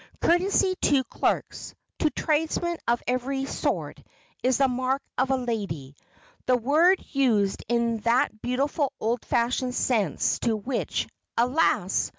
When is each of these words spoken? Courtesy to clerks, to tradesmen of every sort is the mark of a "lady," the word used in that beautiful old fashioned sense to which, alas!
Courtesy 0.19 0.73
to 0.81 1.03
clerks, 1.03 1.75
to 1.99 2.09
tradesmen 2.09 2.77
of 2.87 3.03
every 3.05 3.45
sort 3.45 4.01
is 4.41 4.57
the 4.57 4.67
mark 4.67 4.99
of 5.15 5.29
a 5.29 5.35
"lady," 5.37 5.95
the 6.47 6.57
word 6.57 6.99
used 7.11 7.63
in 7.69 7.97
that 7.99 8.41
beautiful 8.41 8.93
old 8.99 9.23
fashioned 9.23 9.75
sense 9.75 10.39
to 10.39 10.55
which, 10.57 11.07
alas! 11.37 12.09